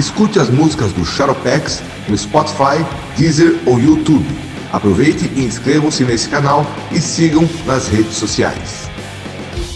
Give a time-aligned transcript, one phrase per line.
[0.00, 2.82] Escute as músicas do Shadowpex no Spotify,
[3.18, 4.24] Deezer ou YouTube.
[4.72, 8.88] Aproveite e inscrevam-se nesse canal e sigam nas redes sociais.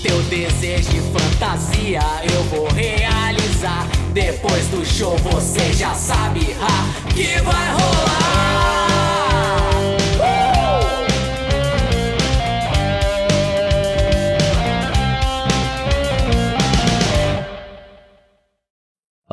[0.02, 2.00] Teu desejo de fantasia
[2.32, 3.86] eu vou realizar.
[4.14, 8.23] Depois do show você já sabe ha, que vai rolar.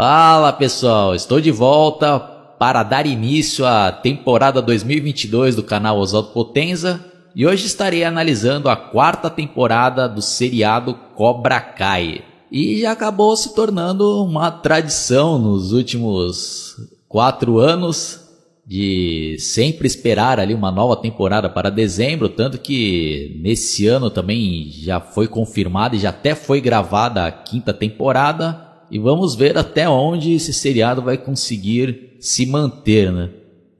[0.03, 7.05] Fala pessoal, estou de volta para dar início à temporada 2022 do canal Oswaldo Potenza
[7.35, 12.23] e hoje estarei analisando a quarta temporada do seriado Cobra Kai.
[12.51, 16.77] E já acabou se tornando uma tradição nos últimos
[17.07, 18.21] quatro anos
[18.65, 24.99] de sempre esperar ali uma nova temporada para dezembro, tanto que nesse ano também já
[24.99, 28.70] foi confirmada e já até foi gravada a quinta temporada.
[28.91, 33.29] E vamos ver até onde esse seriado vai conseguir se manter, né?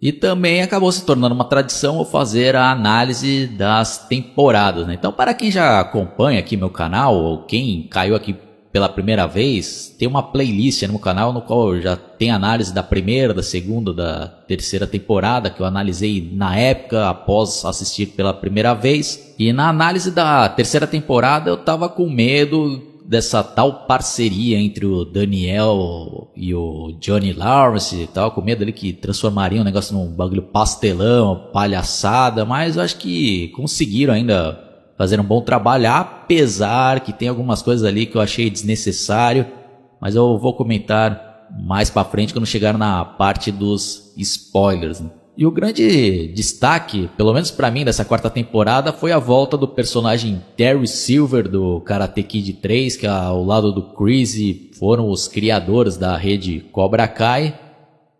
[0.01, 4.95] E também acabou se tornando uma tradição fazer a análise das temporadas, né?
[4.97, 8.35] Então, para quem já acompanha aqui meu canal, ou quem caiu aqui
[8.71, 12.81] pela primeira vez, tem uma playlist no meu canal no qual já tem análise da
[12.81, 18.73] primeira, da segunda, da terceira temporada, que eu analisei na época, após assistir pela primeira
[18.73, 19.35] vez.
[19.37, 25.03] E na análise da terceira temporada eu tava com medo dessa tal parceria entre o
[25.03, 30.07] Daniel e o Johnny Lawrence e tal, com medo ali que transformaria o negócio num
[30.07, 34.57] bagulho pastelão, palhaçada, mas eu acho que conseguiram ainda
[34.97, 39.45] fazer um bom trabalho, apesar que tem algumas coisas ali que eu achei desnecessário,
[39.99, 45.01] mas eu vou comentar mais para frente quando chegar na parte dos spoilers.
[45.01, 45.09] Né?
[45.41, 49.67] E o grande destaque, pelo menos para mim, dessa quarta temporada foi a volta do
[49.67, 54.37] personagem Terry Silver do Karate Kid 3, que ao lado do Chris
[54.77, 57.59] foram os criadores da rede Cobra Kai.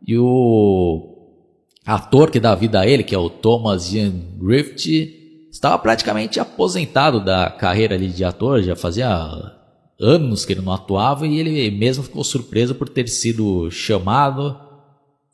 [0.04, 1.16] E o
[1.86, 7.24] ator que dá vida a ele, que é o Thomas Ian Griffith, estava praticamente aposentado
[7.24, 9.08] da carreira de ator, já fazia
[10.00, 14.71] anos que ele não atuava e ele mesmo ficou surpreso por ter sido chamado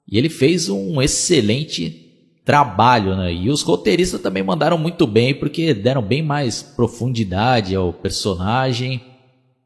[0.07, 2.05] e ele fez um excelente
[2.45, 3.33] trabalho, né?
[3.33, 9.01] E os roteiristas também mandaram muito bem, porque deram bem mais profundidade ao personagem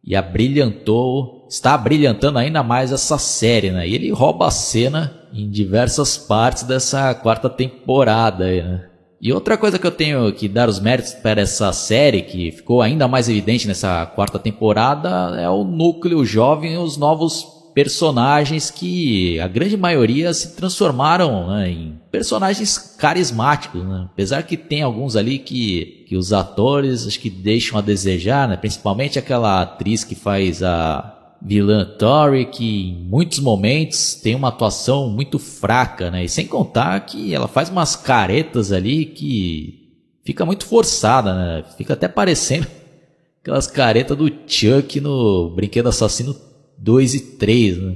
[0.03, 3.87] e abrilhantou, está brilhantando ainda mais essa série, né?
[3.87, 8.87] E ele rouba a cena em diversas partes dessa quarta temporada, né?
[9.21, 12.81] E outra coisa que eu tenho que dar os méritos para essa série, que ficou
[12.81, 19.39] ainda mais evidente nessa quarta temporada, é o núcleo jovem e os novos personagens que
[19.39, 24.07] a grande maioria se transformaram né, em personagens carismáticos, né?
[24.11, 28.57] apesar que tem alguns ali que, que os atores acho que deixam a desejar, né?
[28.57, 35.09] principalmente aquela atriz que faz a vilã Tori, que em muitos momentos tem uma atuação
[35.09, 36.25] muito fraca, né?
[36.25, 39.89] e sem contar que ela faz umas caretas ali que
[40.23, 41.63] fica muito forçada, né?
[41.77, 42.67] fica até parecendo
[43.41, 46.50] aquelas caretas do Chuck no Brinquedo Assassino
[46.81, 47.95] 2 e 3, né?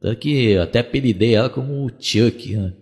[0.00, 2.72] Tanto que eu até apelidei ela como Chuck, né?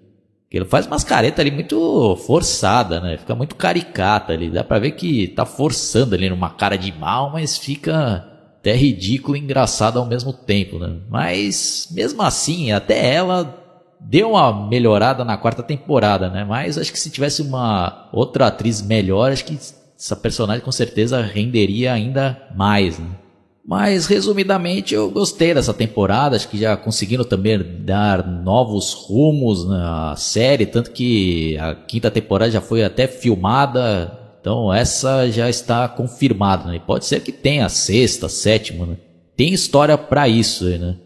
[0.49, 3.17] Que ele faz umas caretas ali muito forçada, né?
[3.17, 4.51] Fica muito caricata ali.
[4.51, 8.29] Dá pra ver que tá forçando ali numa cara de mal, mas fica
[8.59, 10.99] até ridículo e engraçado ao mesmo tempo, né?
[11.09, 13.59] Mas mesmo assim, até ela
[13.99, 16.45] deu uma melhorada na quarta temporada, né?
[16.45, 19.59] Mas acho que se tivesse uma outra atriz melhor, acho que
[19.99, 23.22] essa personagem com certeza renderia ainda mais, né?
[23.65, 26.35] Mas, resumidamente, eu gostei dessa temporada.
[26.35, 30.67] Acho que já conseguiram também dar novos rumos na série.
[30.67, 34.19] Tanto que a quinta temporada já foi até filmada.
[34.41, 36.71] Então, essa já está confirmada.
[36.71, 36.83] Né?
[36.85, 38.85] Pode ser que tenha a sexta, a sétima.
[38.85, 38.97] Né?
[39.37, 40.97] Tem história para isso, né?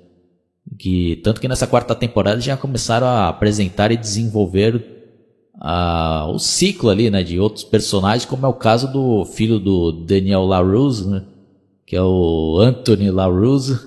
[0.79, 4.95] Que, tanto que nessa quarta temporada já começaram a apresentar e desenvolver
[6.29, 7.23] o ciclo ali, né?
[7.23, 11.23] De outros personagens, como é o caso do filho do Daniel LaRusse, né?
[11.87, 13.79] Que é o Anthony LaRusse,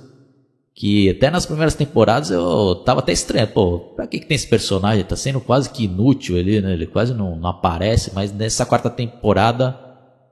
[0.74, 3.48] que até nas primeiras temporadas eu tava até estranho.
[3.48, 5.04] Pô, pra que, que tem esse personagem?
[5.04, 6.72] Tá sendo quase que inútil ali, né?
[6.72, 9.78] Ele quase não, não aparece, mas nessa quarta temporada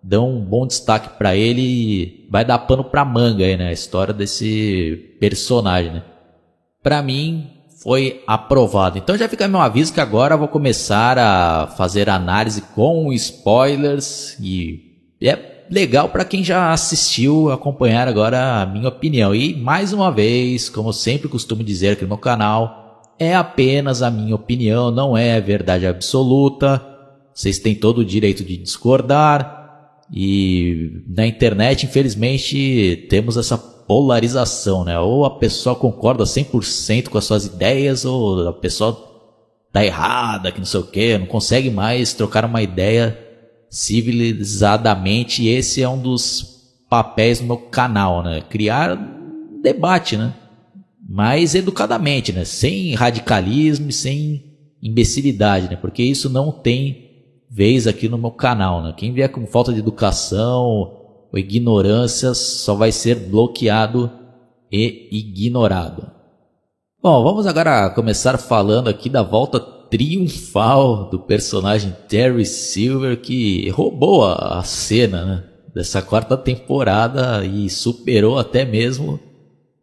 [0.02, 3.68] dão um bom destaque para ele e vai dar pano pra manga aí, né?
[3.68, 6.04] A história desse personagem, né?
[6.82, 7.50] Pra mim,
[7.84, 8.98] foi aprovado.
[8.98, 15.18] Então já fica meu aviso que agora vou começar a fazer análise com spoilers e
[15.22, 19.34] é legal para quem já assistiu acompanhar agora a minha opinião.
[19.34, 24.02] E mais uma vez, como eu sempre costumo dizer aqui no meu canal, é apenas
[24.02, 26.84] a minha opinião, não é verdade absoluta.
[27.34, 29.56] Vocês têm todo o direito de discordar.
[30.12, 34.98] E na internet, infelizmente, temos essa polarização, né?
[35.00, 39.06] Ou a pessoa concorda 100% com as suas ideias, ou a pessoa
[39.72, 43.27] tá errada, que não sei o não consegue mais trocar uma ideia
[43.70, 45.48] civilizadamente.
[45.48, 48.42] Esse é um dos papéis do meu canal, né?
[48.42, 48.96] Criar
[49.62, 50.34] debate, né?
[51.08, 52.46] Mas educadamente, né?
[52.46, 54.44] Sem radicalismo e sem
[54.82, 55.76] imbecilidade, né?
[55.76, 57.08] Porque isso não tem
[57.50, 58.94] vez aqui no meu canal, né?
[58.96, 64.12] Quem vier com falta de educação ou ignorância só vai ser bloqueado
[64.72, 66.12] e ignorado.
[67.02, 74.26] Bom, vamos agora começar falando aqui da volta triunfal do personagem Terry Silver que roubou
[74.26, 75.44] a, cena né,
[75.74, 79.20] dessa quarta temporada e superou até mesmo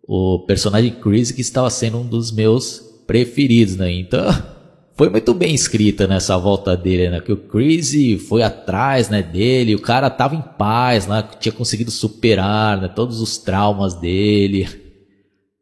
[0.07, 3.91] o personagem Chris que estava sendo um dos meus preferidos, né?
[3.93, 4.25] Então
[4.97, 7.21] foi muito bem escrita nessa volta dele, né?
[7.21, 7.95] Que o Chris
[8.29, 11.27] foi atrás, né, dele, o cara tava em paz, né?
[11.41, 14.69] Tinha conseguido superar, né, todos os traumas dele,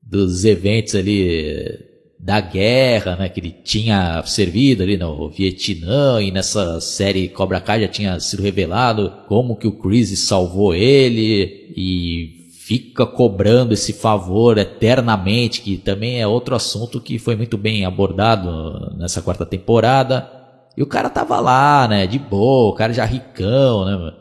[0.03, 1.92] dos eventos ali
[2.23, 7.81] da guerra, né, que ele tinha servido ali no Vietnã e nessa série Cobra Kai
[7.81, 14.57] já tinha sido revelado como que o Chris salvou ele e fica cobrando esse favor
[14.57, 20.31] eternamente, que também é outro assunto que foi muito bem abordado nessa quarta temporada.
[20.77, 24.13] E o cara tava lá, né, de boa, o cara já ricão, né,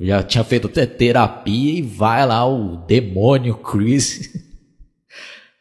[0.00, 4.32] já tinha feito até terapia e vai lá o demônio Chris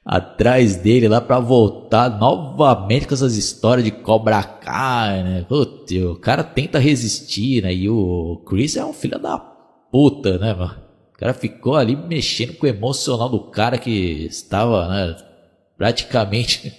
[0.05, 5.45] atrás dele lá para voltar novamente com essas histórias de Cobra Kai, né?
[5.49, 7.73] Putz, o cara tenta resistir, né?
[7.73, 10.79] E o Chris é um filho da puta, né, mano?
[11.11, 15.15] O cara ficou ali mexendo com o emocional do cara que estava, né,
[15.77, 16.71] praticamente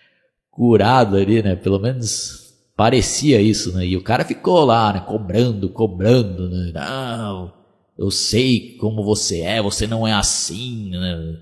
[0.50, 1.56] curado ali, né?
[1.56, 3.86] Pelo menos parecia isso, né?
[3.86, 6.72] E o cara ficou lá, né, cobrando, cobrando, né?
[6.74, 7.50] Não,
[7.96, 11.38] eu sei como você é, você não é assim, né?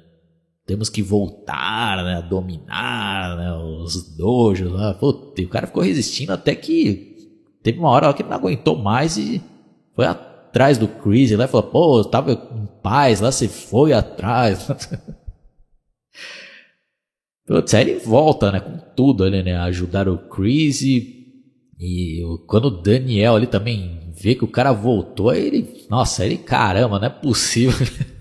[0.67, 4.73] Temos que voltar, né, a dominar né, os dojos.
[4.73, 4.97] Né?
[4.99, 7.17] Puta, e o cara ficou resistindo até que
[7.63, 9.43] teve uma hora que ele não aguentou mais e
[9.95, 14.69] foi atrás do Chris lá falou, pô, eu tava em paz lá, você foi atrás.
[17.47, 21.27] Putz, aí ele volta, né, com tudo ali, né, ajudar o Chris e,
[21.79, 26.37] e quando o Daniel ali também vê que o cara voltou, aí ele, nossa, ele,
[26.37, 27.75] caramba, não é possível.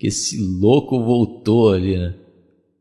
[0.00, 2.14] que esse louco voltou ali, né?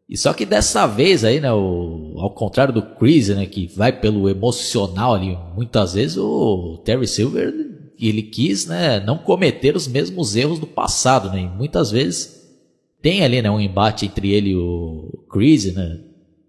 [0.08, 3.92] E só que dessa vez aí, né, o, ao contrário do Chris, né, que vai
[3.92, 7.54] pelo emocional ali, muitas vezes o Terry Silver,
[8.00, 11.42] ele quis, né, não cometer os mesmos erros do passado, né?
[11.42, 12.40] E muitas vezes
[13.02, 16.00] tem ali, né, um embate entre ele e o Chris, né,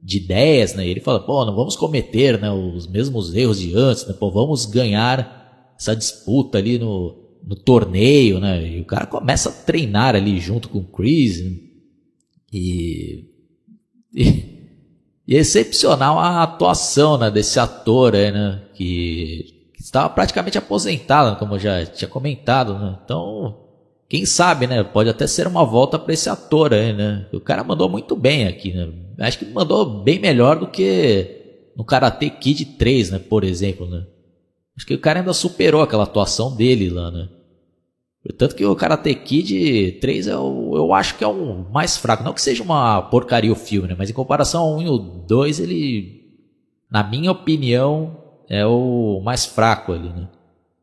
[0.00, 0.86] de ideias, né?
[0.86, 4.14] E ele fala, pô, não vamos cometer, né, os mesmos erros de antes, né?
[4.14, 8.76] Pô, vamos ganhar essa disputa ali no no torneio, né?
[8.76, 11.44] E o cara começa a treinar ali junto com o Chris.
[11.44, 11.52] Né?
[12.52, 13.24] E,
[14.14, 14.24] e,
[15.26, 18.62] e, é excepcional a atuação né, desse ator aí, né?
[18.74, 22.78] Que, que estava praticamente aposentado, como eu já tinha comentado.
[22.78, 22.98] Né?
[23.04, 23.60] Então,
[24.08, 24.82] quem sabe, né?
[24.82, 27.26] Pode até ser uma volta para esse ator aí, né?
[27.32, 28.88] O cara mandou muito bem aqui, né?
[29.20, 33.18] Acho que mandou bem melhor do que no Karate Kid 3, né?
[33.18, 34.04] Por exemplo, né?
[34.80, 37.28] Acho que o cara ainda superou aquela atuação dele lá, né?
[38.38, 42.24] Tanto que o Karate Kid 3 eu, eu acho que é o mais fraco.
[42.24, 43.94] Não que seja uma porcaria o filme, né?
[43.98, 46.32] Mas em comparação ao 1 e o 2, ele,
[46.90, 50.30] na minha opinião, é o mais fraco ali, né?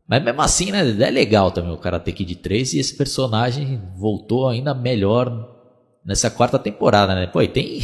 [0.07, 0.81] Mas mesmo assim, né?
[0.81, 5.55] É legal também o Karate Kid 3 e esse personagem voltou ainda melhor
[6.05, 7.25] nessa quarta temporada, né?
[7.25, 7.81] Pô, e tem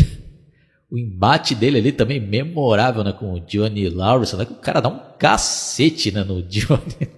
[0.94, 3.12] o embate dele ali também memorável, né?
[3.12, 4.44] Com o Johnny Lawrence, né?
[4.44, 6.24] O cara dá um cacete, né?
[6.24, 7.10] No Johnny.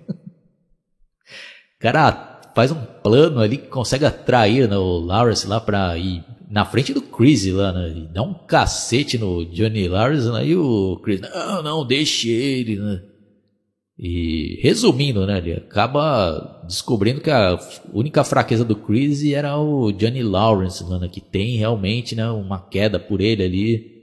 [1.76, 6.24] o cara faz um plano ali que consegue atrair né, o Lawrence lá pra ir
[6.50, 7.90] na frente do Chris lá, né?
[7.98, 10.48] E dá um cacete no Johnny Lawrence, né?
[10.48, 13.02] E o Chris, não, não, deixe ele, né?
[13.98, 17.58] E resumindo, né, ele acaba descobrindo que a
[17.94, 23.00] única fraqueza do Chris era o Johnny Lawrence, mano, que tem realmente, né, uma queda
[23.00, 23.96] por ele ali.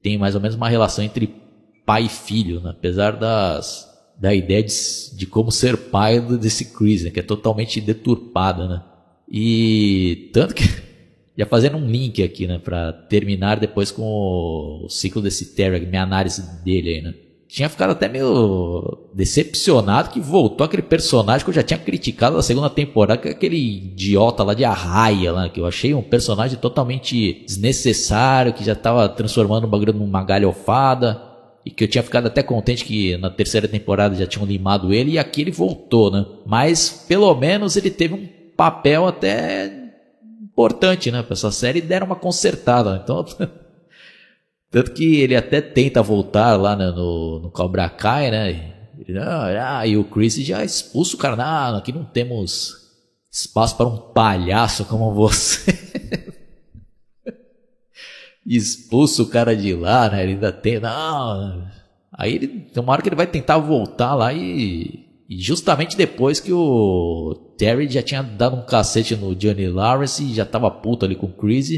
[0.00, 1.28] Tem mais ou menos uma relação entre
[1.84, 4.72] pai e filho, né, apesar das da ideia de,
[5.16, 8.82] de como ser pai desse Chris, né, que é totalmente deturpada, né?
[9.28, 10.62] E tanto que
[11.36, 14.04] já fazendo um link aqui, né, para terminar depois com
[14.84, 17.14] o ciclo desse Terry, minha análise dele aí, né?
[17.52, 22.42] Tinha ficado até meio decepcionado que voltou aquele personagem que eu já tinha criticado na
[22.42, 27.44] segunda temporada, é aquele idiota lá de Arraia, lá, que eu achei um personagem totalmente
[27.44, 31.20] desnecessário, que já tava transformando o bagulho numa galhofada
[31.62, 35.10] e que eu tinha ficado até contente que na terceira temporada já tinham limado ele
[35.10, 36.24] e aqui ele voltou, né?
[36.46, 39.90] Mas pelo menos ele teve um papel até
[40.42, 42.98] importante, né, para essa série e deram uma consertada.
[43.04, 43.26] Então,
[44.72, 48.72] tanto que ele até tenta voltar lá né, no, no Cobra Kai, né?
[49.20, 51.36] Ah, ah, e o Chris já expulsa o cara.
[51.36, 52.76] Não, aqui não temos
[53.30, 55.78] espaço para um palhaço como você.
[58.46, 60.22] expulsa o cara de lá, né?
[60.22, 60.80] Ele ainda tem.
[60.80, 61.66] Não.
[62.10, 66.40] Aí ele, tem uma hora que ele vai tentar voltar lá e, e, justamente depois
[66.40, 71.04] que o Terry já tinha dado um cacete no Johnny Lawrence e já tava puto
[71.04, 71.70] ali com o Chris.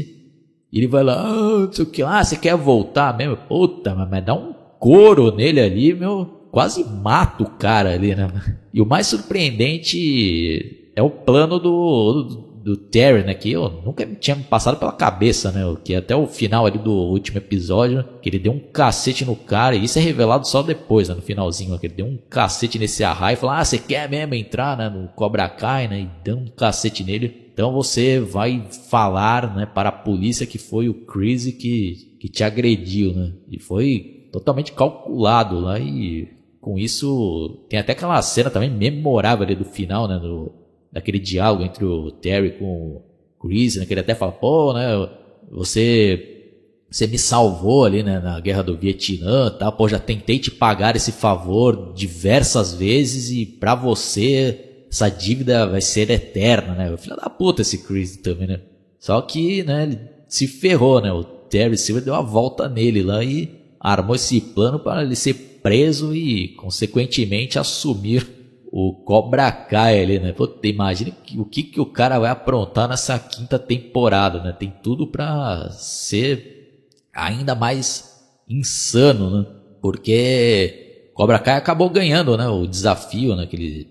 [0.79, 3.37] Ele vai lá, ah, não sei o que, ah, você quer voltar mesmo?
[3.37, 6.25] Puta, mas, dá um couro nele ali, meu.
[6.51, 8.29] Quase mata o cara ali, né?
[8.73, 13.35] E o mais surpreendente é o plano do do Terry, né?
[13.35, 15.61] Que eu nunca tinha passado pela cabeça, né?
[15.83, 19.75] Que até o final ali do último episódio, que ele deu um cacete no cara,
[19.75, 21.13] e isso é revelado só depois, né?
[21.13, 24.33] No finalzinho, que ele deu um cacete nesse arraio e falou: Ah, você quer mesmo
[24.33, 24.89] entrar, né?
[24.89, 25.99] No Cobra Kai, né?
[26.01, 27.51] E deu um cacete nele.
[27.53, 29.67] Então você vai falar, né?
[29.67, 33.31] Para a polícia que foi o Chris que, que te agrediu, né?
[33.47, 36.29] E foi totalmente calculado lá e
[36.59, 40.17] com isso tem até aquela cena também memorável ali do final, né?
[40.17, 40.64] Do,
[40.95, 43.01] daquele diálogo entre o Terry com o
[43.37, 45.09] Chris, né, que ele até fala, pô, né,
[45.51, 46.31] você
[46.89, 49.69] você me salvou ali, né, na guerra do Vietnã, tá?
[49.69, 55.81] Pô, já tentei te pagar esse favor diversas vezes e para você essa dívida vai
[55.81, 56.95] ser eterna, né?
[56.95, 58.61] Filho da puta esse Chris também, né?
[58.97, 59.99] Só que, né, ele
[60.29, 61.11] se ferrou, né?
[61.11, 65.33] O Terry Silver deu a volta nele lá e armou esse plano para ele ser
[65.61, 68.34] preso e, consequentemente, assumir
[68.77, 70.33] o Cobra Kai ali, né?
[70.33, 74.51] Pô, imagina o que, que o cara vai aprontar nessa quinta temporada, né?
[74.51, 79.45] Tem tudo para ser ainda mais insano, né?
[79.81, 82.49] Porque Cobra Kai acabou ganhando, né?
[82.49, 83.45] O desafio, né?
[83.45, 83.87] Que eles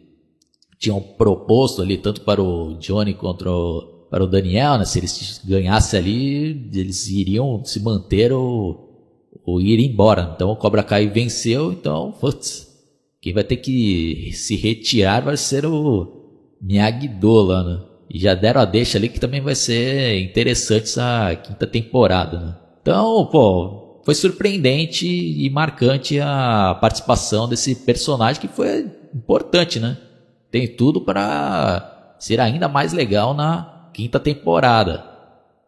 [0.78, 4.84] tinham proposto ali, tanto para o Johnny quanto o, para o Daniel, né?
[4.84, 10.34] Se eles ganhassem ali, eles iriam se manter ou, ou ir embora.
[10.34, 12.73] Então o Cobra Kai venceu, então, putz,
[13.24, 17.80] quem vai ter que se retirar vai ser o Miyagi-Do lá, né?
[18.10, 22.54] E já deram a deixa ali que também vai ser interessante essa quinta temporada, né?
[22.82, 29.96] Então, pô, foi surpreendente e marcante a participação desse personagem que foi importante, né?
[30.50, 35.02] Tem tudo para ser ainda mais legal na quinta temporada.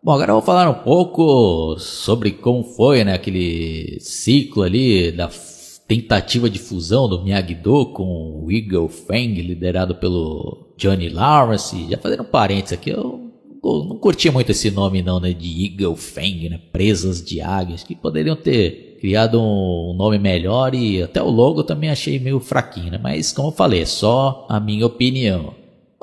[0.02, 5.30] Bom, agora eu vou falar um pouco sobre como foi, né, aquele ciclo ali da
[5.86, 11.88] tentativa de fusão do Miyagi-Do com o Eagle Fang, liderado pelo Johnny Lawrence.
[11.88, 13.26] Já fazendo um parênteses aqui, eu
[13.62, 17.94] não curtia muito esse nome não, né, de Eagle Fang, né, presas de águias, que
[17.94, 22.98] poderiam ter criado um nome melhor e até o logo também achei meio fraquinho, né,
[23.02, 25.54] mas como eu falei, é só a minha opinião.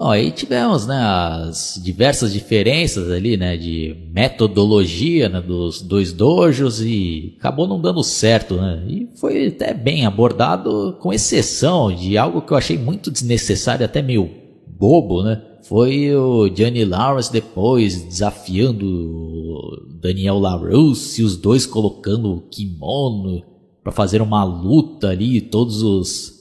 [0.04, 6.82] Bom, aí tivemos né, as diversas diferenças ali, né, de metodologia né, dos dois dojos
[6.82, 8.84] e acabou não dando certo, né?
[8.86, 14.02] E foi até bem abordado, com exceção de algo que eu achei muito desnecessário, até
[14.02, 14.30] meio
[14.78, 15.42] bobo, né?
[15.64, 23.42] Foi o Johnny Lawrence depois desafiando o Daniel LaRusse, os dois colocando o kimono
[23.82, 26.33] para fazer uma luta ali, todos os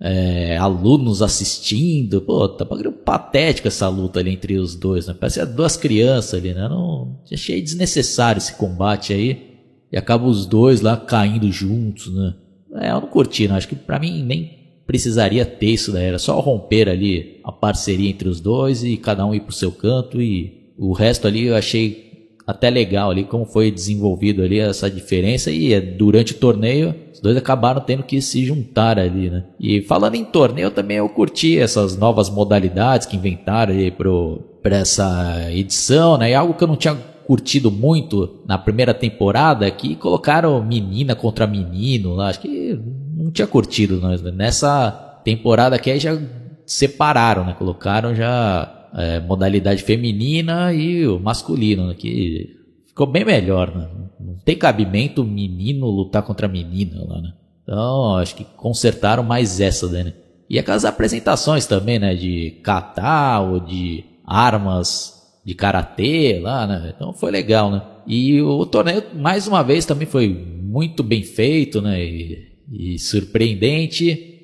[0.00, 2.20] é, alunos assistindo.
[2.20, 2.66] Pô, tá
[3.04, 5.14] patética essa luta ali entre os dois, né?
[5.18, 6.68] Parece duas crianças ali, né?
[6.68, 9.48] Não, achei desnecessário esse combate aí.
[9.90, 12.34] E acaba os dois lá caindo juntos, né?
[12.76, 13.56] É, eu não curti, não.
[13.56, 16.04] Acho que pra mim nem precisaria ter isso, né?
[16.06, 19.72] Era só romper ali a parceria entre os dois e cada um ir pro seu
[19.72, 22.07] canto e o resto ali eu achei
[22.48, 27.20] até legal ali como foi desenvolvido ali essa diferença e é, durante o torneio os
[27.20, 29.44] dois acabaram tendo que se juntar ali, né?
[29.60, 34.78] E falando em torneio também eu curti essas novas modalidades que inventaram aí pro, pra
[34.78, 36.30] essa edição, né?
[36.30, 41.14] E algo que eu não tinha curtido muito na primeira temporada é que colocaram menina
[41.14, 42.80] contra menino lá, acho que
[43.14, 44.00] não tinha curtido.
[44.00, 44.16] Né?
[44.32, 44.90] Nessa
[45.22, 46.18] temporada aqui aí já
[46.64, 47.54] separaram, né?
[47.58, 51.94] Colocaram já é, modalidade feminina e o masculino, né?
[51.94, 53.88] que ficou bem melhor, né?
[54.18, 57.32] Não tem cabimento menino lutar contra menina lá, né?
[57.62, 60.14] Então, acho que consertaram mais essa, né?
[60.50, 62.14] E aquelas apresentações também, né?
[62.14, 66.92] De kata ou de armas de karatê lá, né?
[66.94, 67.82] Então foi legal, né?
[68.06, 72.02] E o torneio, mais uma vez, também foi muito bem feito, né?
[72.02, 74.37] E, e surpreendente.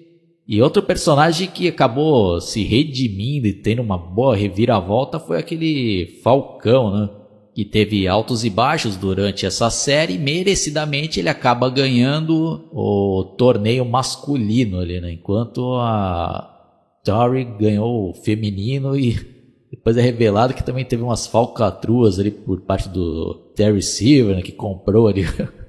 [0.47, 6.91] E outro personagem que acabou se redimindo e tendo uma boa reviravolta foi aquele Falcão,
[6.95, 7.11] né?
[7.55, 10.19] Que teve altos e baixos durante essa série.
[10.19, 15.13] Merecidamente ele acaba ganhando o torneio masculino ali, né?
[15.13, 16.51] Enquanto a
[17.03, 19.17] Tori ganhou o feminino e
[19.71, 24.43] depois é revelado que também teve umas falcatruas ali por parte do Terry Silver, né?
[24.43, 25.25] Que comprou ali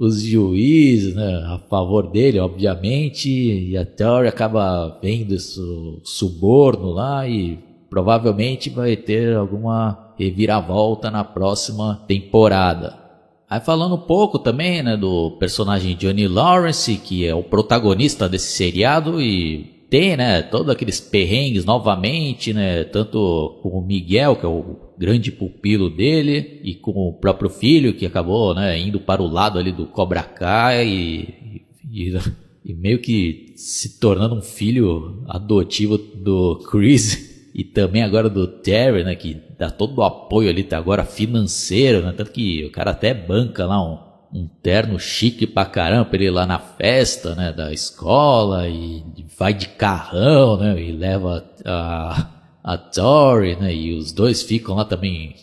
[0.00, 5.60] os juízes né, a favor dele, obviamente, e a Theory acaba vendo esse
[6.02, 7.58] suborno lá e
[7.90, 12.98] provavelmente vai ter alguma reviravolta na próxima temporada.
[13.48, 18.52] Aí falando um pouco também né, do personagem Johnny Lawrence, que é o protagonista desse
[18.52, 24.48] seriado e tem, né, todos aqueles perrengues novamente, né, tanto com o Miguel, que é
[24.48, 29.26] o grande pupilo dele, e com o próprio filho, que acabou, né, indo para o
[29.26, 32.12] lado ali do Cobra Kai e, e,
[32.62, 39.02] e meio que se tornando um filho adotivo do Chris e também agora do Terry,
[39.02, 42.90] né, que dá todo o apoio ali, tá agora financeiro, né, tanto que o cara
[42.90, 47.72] até banca lá um um terno chique pra caramba ele lá na festa, né, da
[47.72, 49.02] escola e
[49.36, 52.39] vai de carrão, né, e leva a,
[52.72, 55.34] a Tori, né, e os dois ficam lá também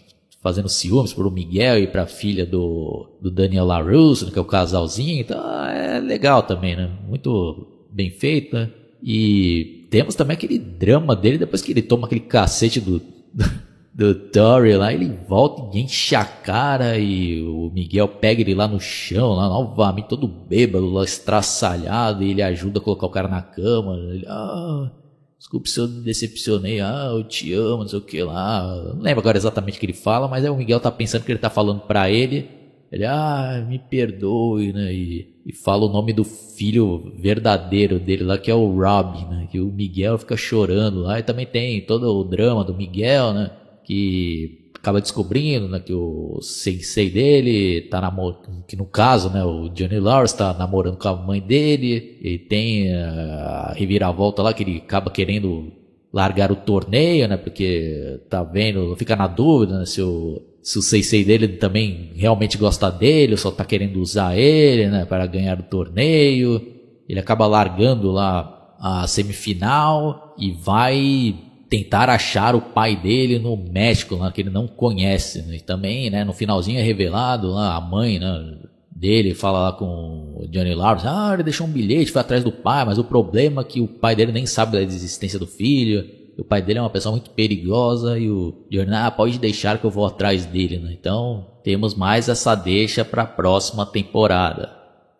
[0.41, 4.45] fazendo ciúmes pro Miguel e pra filha do, do Daniel LaRusso, né, que é o
[4.45, 8.69] casalzinho, então é legal também, né, muito bem feito, né,
[9.03, 13.01] e temos também aquele drama dele depois que ele toma aquele cacete do
[13.97, 18.67] do Dory lá, ele volta e enche a cara e o Miguel pega ele lá
[18.67, 23.27] no chão, lá novamente, todo bêbado, lá estraçalhado, e ele ajuda a colocar o cara
[23.27, 23.95] na cama.
[23.95, 24.91] Ele, ah,
[25.37, 28.75] desculpe se eu decepcionei, ah, eu te amo, não sei o que lá.
[28.93, 31.31] Não lembro agora exatamente o que ele fala, mas é o Miguel tá pensando que
[31.31, 32.49] ele tá falando pra ele.
[32.91, 34.93] Ele, ah, me perdoe, né?
[34.93, 39.47] E, e fala o nome do filho verdadeiro dele lá, que é o Rob, né?
[39.51, 41.19] Que o Miguel fica chorando lá.
[41.19, 43.51] E também tem todo o drama do Miguel, né?
[43.87, 49.67] que acaba descobrindo né, que o sensei dele tá namorando, que no caso, né, o
[49.67, 54.77] Johnny Lawrence está namorando com a mãe dele, e tem a reviravolta lá que ele
[54.77, 55.73] acaba querendo
[56.13, 60.81] largar o torneio, né, porque tá vendo, fica na dúvida né, se o se o
[60.81, 65.57] sensei dele também realmente gosta dele, ou só tá querendo usar ele, né, para ganhar
[65.57, 66.61] o torneio.
[67.07, 71.35] Ele acaba largando lá a semifinal e vai
[71.69, 75.41] tentar achar o pai dele no México, lá, que ele não conhece.
[75.43, 75.57] Né?
[75.57, 78.57] E também, né, no finalzinho é revelado lá, a mãe né,
[78.89, 82.51] dele fala lá com o Johnny Lawrence, ah, ele deixou um bilhete, foi atrás do
[82.51, 86.03] pai, mas o problema é que o pai dele nem sabe da existência do filho,
[86.37, 89.85] o pai dele é uma pessoa muito perigosa e o Johnny, ah, pode deixar que
[89.85, 90.95] eu vou atrás dele, né?
[90.97, 94.71] Então, temos mais essa deixa para a próxima temporada.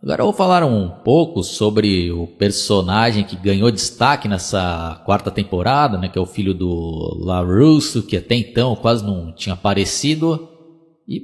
[0.01, 5.97] Agora eu vou falar um pouco sobre o personagem que ganhou destaque nessa quarta temporada,
[5.97, 10.49] né, que é o filho do LaRusso, que até então quase não tinha aparecido.
[11.07, 11.21] E,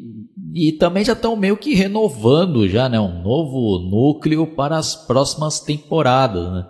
[0.55, 5.59] e também já estão meio que renovando já, né, um novo núcleo para as próximas
[5.59, 6.67] temporadas, né?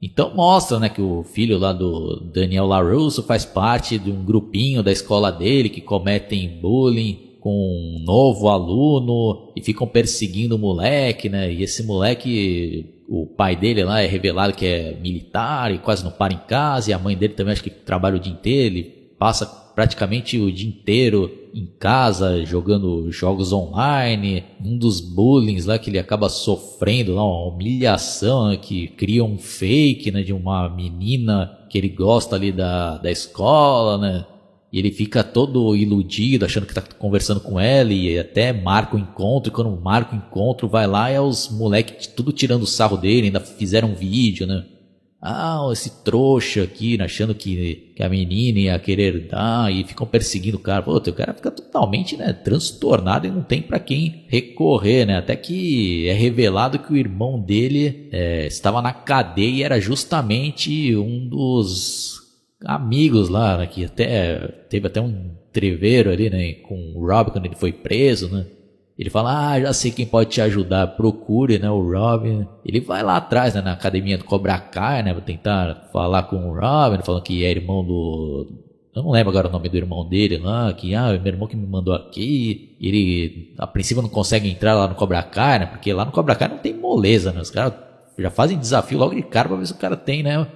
[0.00, 4.82] Então mostra, né, que o filho lá do Daniel LaRusso faz parte de um grupinho
[4.82, 11.28] da escola dele que cometem bullying com um novo aluno e ficam perseguindo o moleque,
[11.28, 11.52] né?
[11.52, 16.10] E esse moleque, o pai dele lá é revelado que é militar e quase não
[16.10, 18.84] para em casa, e a mãe dele também acho que trabalha o dia inteiro, ele
[19.18, 25.90] passa praticamente o dia inteiro em casa jogando jogos online, um dos bullying lá que
[25.90, 31.58] ele acaba sofrendo, lá, uma humilhação né, que cria um fake né, de uma menina
[31.68, 34.26] que ele gosta ali da, da escola, né?
[34.72, 38.98] E ele fica todo iludido, achando que tá conversando com ela e até marca o
[38.98, 39.50] encontro.
[39.50, 42.96] E quando marca o encontro, vai lá e é os moleques tudo tirando o sarro
[42.96, 44.64] dele, ainda fizeram um vídeo, né?
[45.22, 50.06] Ah, esse trouxa aqui, né, achando que, que a menina ia querer dar e ficam
[50.06, 50.80] perseguindo o cara.
[50.82, 55.18] Pô, o cara fica totalmente, né, transtornado e não tem para quem recorrer, né?
[55.18, 60.96] Até que é revelado que o irmão dele é, estava na cadeia e era justamente
[60.96, 62.19] um dos
[62.64, 67.46] amigos lá, né, que até teve até um treveiro ali, né, com o Rob quando
[67.46, 68.46] ele foi preso, né?
[68.98, 72.46] Ele fala, ah, já sei quem pode te ajudar, procure, né, o Robin.
[72.62, 76.36] Ele vai lá atrás, né, na academia do Cobra Kai, né, pra tentar falar com
[76.36, 78.46] o Robin, falando que é irmão do...
[78.94, 81.56] Eu não lembro agora o nome do irmão dele lá, que, ah, meu irmão que
[81.56, 82.76] me mandou aqui.
[82.78, 86.34] Ele, a princípio, não consegue entrar lá no Cobra Kai, né, porque lá no Cobra
[86.34, 87.72] Kai não tem moleza, né, os caras
[88.18, 90.46] já fazem desafio logo de cara pra ver se o cara tem, né,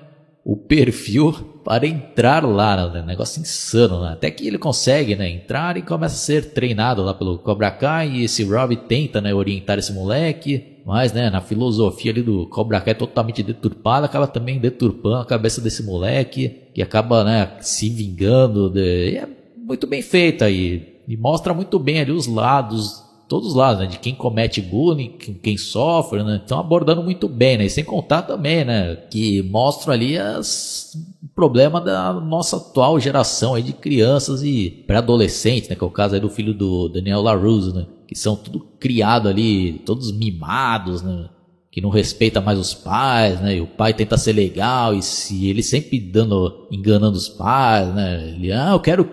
[0.44, 1.32] o perfil
[1.64, 3.02] para entrar lá, né?
[3.02, 4.12] negócio insano, né?
[4.12, 8.10] Até que ele consegue, né, entrar e começa a ser treinado lá pelo Cobra Kai
[8.10, 12.82] e esse Rob tenta, né, orientar esse moleque, mas, né, na filosofia ali do Cobra
[12.82, 18.68] Kai totalmente deturpada, acaba também deturpando a cabeça desse moleque, que acaba, né, se vingando,
[18.68, 19.16] de...
[19.16, 19.26] é
[19.56, 23.03] muito bem feito aí, e mostra muito bem ali os lados
[23.34, 23.86] todos os lados, né?
[23.88, 25.08] De quem comete bullying,
[25.42, 26.36] quem sofre, né?
[26.36, 27.64] Estão abordando muito bem, né?
[27.64, 28.94] E sem contar também, né?
[29.10, 30.96] Que mostram ali as
[31.34, 35.74] problema da nossa atual geração aí de crianças e pré-adolescentes, né?
[35.74, 37.86] Que é o caso aí do filho do Daniel LaRusso, né?
[38.06, 41.28] Que são tudo criado ali, todos mimados, né?
[41.72, 43.56] Que não respeita mais os pais, né?
[43.56, 48.28] E o pai tenta ser legal e se ele sempre dando, enganando os pais, né?
[48.28, 49.10] Ele, ah, eu quero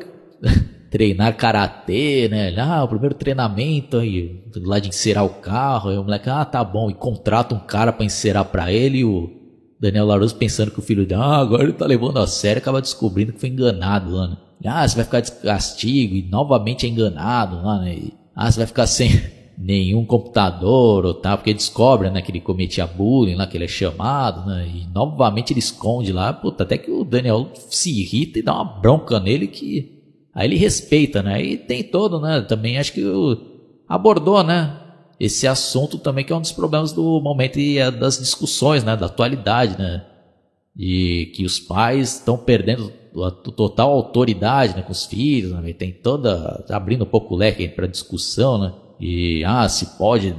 [0.91, 2.53] treinar karatê, né?
[2.57, 5.89] Ah, o primeiro treinamento aí, lá de encerar o carro.
[5.89, 6.91] Aí o moleque, ah, tá bom.
[6.91, 8.99] E contrata um cara para encerar para ele.
[8.99, 9.29] E o
[9.79, 12.61] Daniel Larusso pensando que o filho dele, ah, agora ele tá levando a sério.
[12.61, 14.37] Acaba descobrindo que foi enganado lá, né?
[14.65, 16.13] Ah, você vai ficar de castigo.
[16.13, 17.95] E novamente é enganado lá, né?
[17.95, 19.09] E, ah, você vai ficar sem
[19.57, 21.37] nenhum computador ou tal.
[21.37, 22.21] Porque descobre, né?
[22.21, 24.67] Que ele cometia bullying lá, que ele é chamado, né?
[24.67, 26.33] E novamente ele esconde lá.
[26.33, 30.00] Puta, até que o Daniel se irrita e dá uma bronca nele que
[30.33, 31.41] Aí ele respeita, né?
[31.41, 32.41] E tem todo, né?
[32.41, 33.03] Também acho que
[33.87, 34.77] abordou, né?
[35.19, 38.95] Esse assunto também que é um dos problemas do momento e é das discussões, né?
[38.95, 40.05] Da atualidade, né?
[40.77, 45.73] E que os pais estão perdendo a total autoridade né, com os filhos, né?
[45.73, 48.73] tem toda abrindo um pouco o leque para discussão, né?
[49.01, 50.33] E ah, se pode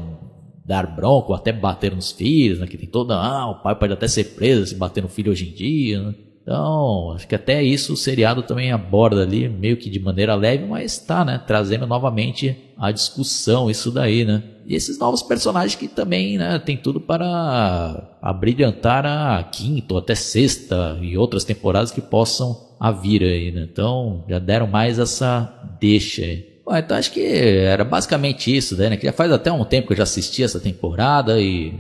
[0.65, 2.67] dar bronco, até bater nos filhos, né?
[2.67, 5.51] Que tem toda, ah, o pai pode até ser preso se bater no filho hoje
[5.51, 6.15] em dia, né?
[6.43, 10.67] Então, acho que até isso o seriado também aborda ali, meio que de maneira leve,
[10.67, 14.43] mas está, né, trazendo novamente a discussão, isso daí, né.
[14.67, 20.15] E esses novos personagens que também, né, tem tudo para abrilhantar a quinta ou até
[20.15, 23.69] sexta e outras temporadas que possam vir aí, né.
[23.71, 26.53] Então, já deram mais essa deixa aí.
[26.65, 29.93] Bom, então acho que era basicamente isso, né, que já faz até um tempo que
[29.93, 31.75] eu já assisti essa temporada e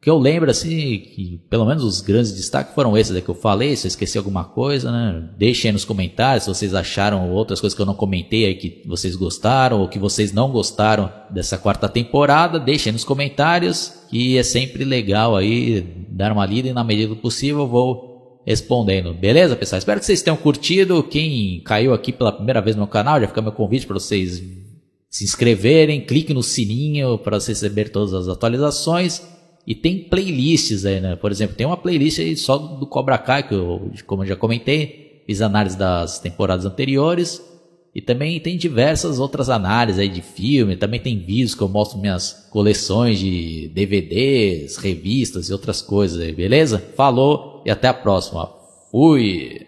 [0.00, 3.34] que eu lembro, assim, que pelo menos os grandes destaques foram esses aí que eu
[3.34, 3.74] falei.
[3.74, 5.28] Se eu esqueci alguma coisa, né?
[5.36, 8.82] Deixem aí nos comentários se vocês acharam outras coisas que eu não comentei aí que
[8.86, 12.60] vocês gostaram ou que vocês não gostaram dessa quarta temporada.
[12.60, 17.16] Deixem nos comentários, que é sempre legal aí dar uma lida e na medida do
[17.16, 19.12] possível eu vou respondendo.
[19.12, 19.78] Beleza, pessoal?
[19.78, 21.02] Espero que vocês tenham curtido.
[21.02, 24.42] Quem caiu aqui pela primeira vez no meu canal, já fica meu convite para vocês
[25.10, 29.22] se inscreverem, clique no sininho para receber todas as atualizações.
[29.68, 31.14] E tem playlists aí, né?
[31.14, 34.34] Por exemplo, tem uma playlist aí só do Cobra Kai, que eu, como eu já
[34.34, 37.38] comentei, fiz análise das temporadas anteriores.
[37.94, 41.98] E também tem diversas outras análises aí de filme, também tem vídeos que eu mostro
[41.98, 46.82] minhas coleções de DVDs, revistas e outras coisas aí, beleza?
[46.96, 48.50] Falou e até a próxima.
[48.90, 49.67] Fui!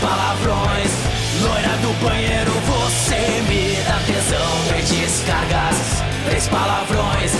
[0.00, 0.90] Palavrões.
[1.40, 4.64] Loira do banheiro, você me dá tesão.
[4.68, 5.76] Três descargas,
[6.26, 7.32] três palavrões.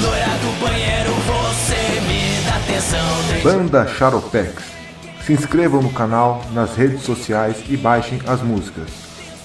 [0.00, 3.28] Loira do banheiro, você me dá tesão.
[3.28, 3.42] Três...
[3.42, 4.62] Banda Charopex.
[5.26, 8.88] Se inscrevam no canal, nas redes sociais e baixem as músicas.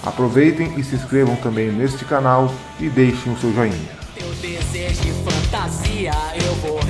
[0.03, 3.89] Aproveitem e se inscrevam também neste canal e deixem o seu joinha.
[4.13, 6.11] Teu desejo de fantasia
[6.43, 6.84] eu vou.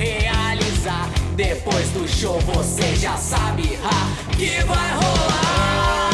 [1.36, 6.05] Depois do show você já sabe ha, que vai rolar.